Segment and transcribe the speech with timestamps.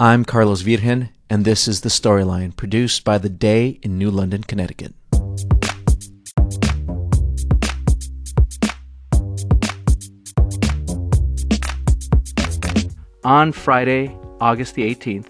[0.00, 4.42] I'm Carlos Virgen, and this is The Storyline, produced by The Day in New London,
[4.42, 4.92] Connecticut.
[13.22, 15.28] On Friday, August the 18th,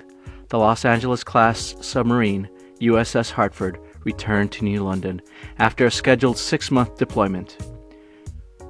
[0.49, 2.49] the Los Angeles class submarine
[2.81, 5.21] USS Hartford returned to New London
[5.59, 7.59] after a scheduled six month deployment.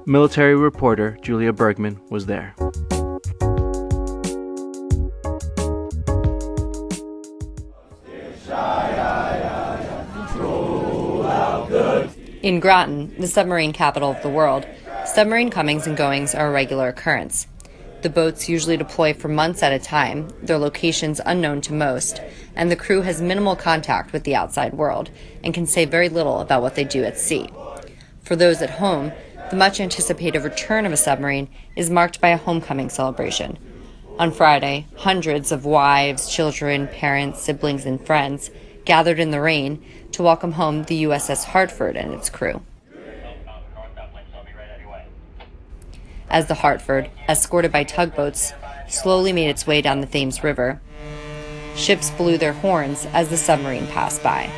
[0.05, 2.53] Military reporter Julia Bergman was there.
[12.45, 14.67] In Groton, the submarine capital of the world,
[15.03, 17.47] submarine comings and goings are a regular occurrence.
[18.03, 22.21] The boats usually deploy for months at a time, their locations unknown to most,
[22.55, 25.09] and the crew has minimal contact with the outside world
[25.43, 27.49] and can say very little about what they do at sea.
[28.21, 29.11] For those at home,
[29.49, 33.57] the much anticipated return of a submarine is marked by a homecoming celebration.
[34.19, 38.51] On Friday, hundreds of wives, children, parents, siblings, and friends
[38.85, 42.61] gathered in the rain to welcome home the USS Hartford and its crew.
[46.29, 48.53] As the Hartford, escorted by tugboats,
[48.87, 50.81] slowly made its way down the Thames River,
[51.75, 54.49] ships blew their horns as the submarine passed by.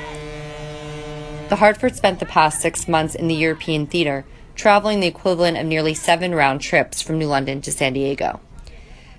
[1.50, 5.66] The Hartford spent the past six months in the European theater, traveling the equivalent of
[5.66, 8.40] nearly seven round trips from New London to San Diego.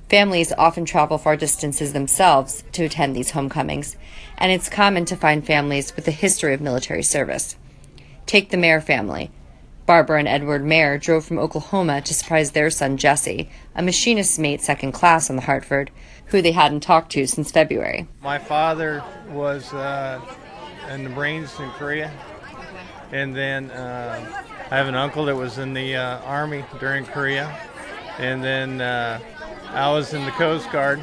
[0.09, 3.97] Families often travel far distances themselves to attend these homecomings,
[4.39, 7.57] and it's common to find families with a history of military service.
[8.25, 9.31] Take the Mayer family.
[9.85, 14.63] Barbara and Edward Mayer drove from Oklahoma to surprise their son Jesse, a machinist's mate
[14.63, 15.91] second class on the Hartford,
[16.27, 18.07] who they hadn't talked to since February.
[18.23, 20.21] My father was uh,
[20.91, 22.11] in the Marines in Korea,
[23.13, 27.55] and then uh, I have an uncle that was in the uh, Army during Korea,
[28.19, 29.21] and then uh,
[29.71, 31.01] I was in the Coast Guard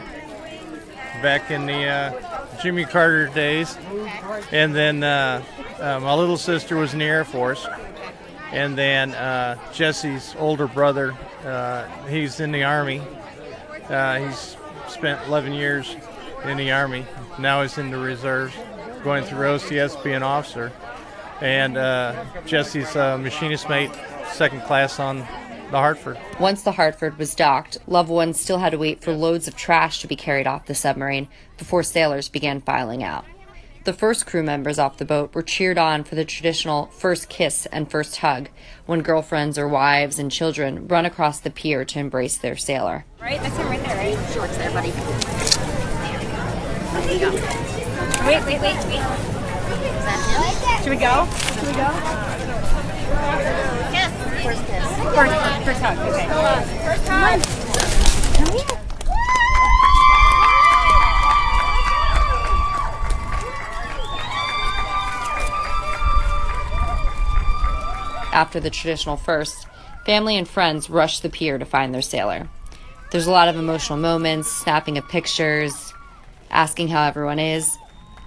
[1.22, 3.78] back in the uh, Jimmy Carter days,
[4.52, 5.44] and then uh,
[5.80, 7.68] uh, my little sister was in the Air Force,
[8.52, 13.02] and then uh, Jesse's older brother, uh, he's in the Army.
[13.90, 14.58] Uh, he's
[14.88, 15.96] spent 11 years
[16.46, 17.06] in the Army.
[17.38, 18.56] Now he's in the reserves,
[19.04, 20.72] going through OCS, being an officer.
[21.40, 21.76] And
[22.48, 23.92] Jesse's machinist mate,
[24.34, 25.26] second class on
[25.72, 26.18] the Hartford.
[26.40, 30.02] Once the Hartford was docked, loved ones still had to wait for loads of trash
[30.02, 31.28] to be carried off the submarine
[31.58, 33.26] before sailors began filing out.
[33.86, 37.68] The first crew members off the boat were cheered on for the traditional first kiss
[37.68, 38.50] and first hug
[38.88, 43.06] when girlfriends or wives and children run across the pier to embrace their sailor.
[43.22, 44.34] Right, that's him right there, right?
[44.34, 44.90] Shorts there, buddy.
[47.06, 47.32] There you go.
[48.26, 48.76] Wait, wait, wait, wait.
[48.76, 50.20] Is that
[50.66, 50.84] him?
[50.84, 51.28] Should we go?
[51.54, 52.95] Should we go?
[55.66, 55.98] First kiss.
[55.98, 56.60] First, first hug.
[56.60, 56.78] Okay.
[56.86, 57.42] First hug.
[58.36, 58.66] Come here.
[68.32, 69.66] After the traditional first,
[70.06, 72.48] family and friends rush the pier to find their sailor.
[73.12, 75.96] There's a lot of emotional moments, snapping of pictures,
[76.52, 77.76] asking how everyone is.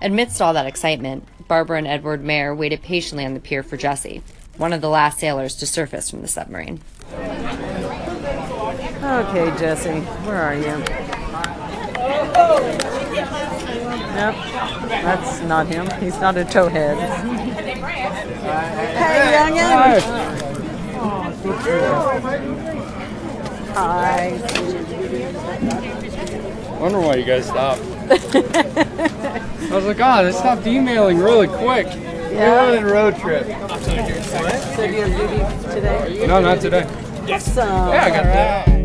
[0.02, 4.24] Amidst all that excitement, Barbara and Edward Mayer waited patiently on the pier for Jesse
[4.58, 6.80] one of the last sailors to surface from the submarine.
[9.08, 10.76] Okay, Jesse, where are you?
[14.14, 14.36] Nope,
[15.02, 15.88] that's not him.
[15.98, 16.98] He's not a towhead.
[18.98, 19.64] hey, youngin!
[23.74, 24.32] Hi.
[26.78, 27.80] Wonder why you guys stopped.
[28.10, 31.86] I was like, oh, they stopped emailing really quick.
[31.86, 32.50] Yeah.
[32.50, 33.46] We're on a road trip.
[33.46, 36.26] So do you have duty today?
[36.26, 36.84] No, not today.
[37.32, 37.88] Awesome.
[37.88, 38.77] Yeah, I got that.